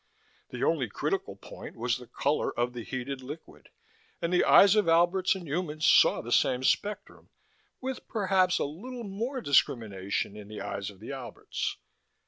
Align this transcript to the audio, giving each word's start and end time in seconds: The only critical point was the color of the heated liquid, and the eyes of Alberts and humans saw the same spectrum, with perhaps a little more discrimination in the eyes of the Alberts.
The 0.49 0.63
only 0.63 0.89
critical 0.89 1.35
point 1.35 1.75
was 1.75 1.99
the 1.99 2.07
color 2.07 2.51
of 2.59 2.73
the 2.73 2.83
heated 2.83 3.21
liquid, 3.21 3.69
and 4.19 4.33
the 4.33 4.43
eyes 4.43 4.75
of 4.75 4.89
Alberts 4.89 5.35
and 5.35 5.47
humans 5.47 5.85
saw 5.85 6.21
the 6.21 6.31
same 6.31 6.63
spectrum, 6.63 7.29
with 7.81 8.07
perhaps 8.07 8.57
a 8.57 8.65
little 8.65 9.03
more 9.03 9.41
discrimination 9.41 10.35
in 10.35 10.47
the 10.47 10.59
eyes 10.61 10.89
of 10.89 11.01
the 11.01 11.11
Alberts. 11.11 11.77